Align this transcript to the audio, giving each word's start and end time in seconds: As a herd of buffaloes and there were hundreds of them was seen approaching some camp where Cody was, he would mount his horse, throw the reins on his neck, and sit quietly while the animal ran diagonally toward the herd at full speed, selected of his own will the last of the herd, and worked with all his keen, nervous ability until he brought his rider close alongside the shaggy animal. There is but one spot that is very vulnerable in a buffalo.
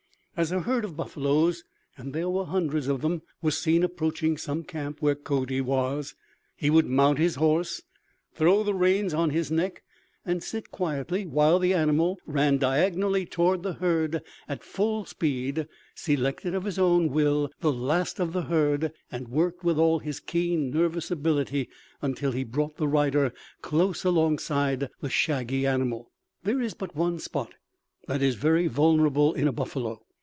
As 0.37 0.51
a 0.51 0.61
herd 0.61 0.83
of 0.85 0.97
buffaloes 0.97 1.63
and 1.97 2.13
there 2.13 2.29
were 2.29 2.45
hundreds 2.45 2.87
of 2.87 3.01
them 3.01 3.21
was 3.43 3.59
seen 3.59 3.83
approaching 3.83 4.37
some 4.37 4.63
camp 4.63 4.99
where 4.99 5.13
Cody 5.13 5.59
was, 5.61 6.15
he 6.55 6.69
would 6.71 6.87
mount 6.87 7.19
his 7.19 7.35
horse, 7.35 7.83
throw 8.33 8.63
the 8.63 8.73
reins 8.73 9.13
on 9.13 9.29
his 9.29 9.51
neck, 9.51 9.83
and 10.25 10.41
sit 10.41 10.71
quietly 10.71 11.27
while 11.27 11.59
the 11.59 11.75
animal 11.75 12.17
ran 12.25 12.57
diagonally 12.57 13.23
toward 13.25 13.61
the 13.61 13.73
herd 13.73 14.23
at 14.47 14.63
full 14.63 15.05
speed, 15.05 15.67
selected 15.93 16.55
of 16.55 16.63
his 16.63 16.79
own 16.79 17.09
will 17.09 17.51
the 17.59 17.71
last 17.71 18.19
of 18.19 18.33
the 18.33 18.43
herd, 18.43 18.91
and 19.11 19.27
worked 19.27 19.63
with 19.63 19.77
all 19.77 19.99
his 19.99 20.19
keen, 20.19 20.71
nervous 20.71 21.11
ability 21.11 21.69
until 22.01 22.31
he 22.31 22.43
brought 22.43 22.79
his 22.79 22.87
rider 22.87 23.31
close 23.61 24.03
alongside 24.03 24.89
the 25.01 25.09
shaggy 25.09 25.67
animal. 25.67 26.09
There 26.41 26.61
is 26.61 26.73
but 26.73 26.95
one 26.95 27.19
spot 27.19 27.53
that 28.07 28.23
is 28.23 28.33
very 28.35 28.65
vulnerable 28.65 29.33
in 29.35 29.47
a 29.47 29.51
buffalo. 29.53 30.01